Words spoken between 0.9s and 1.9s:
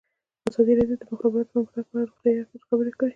د د مخابراتو پرمختګ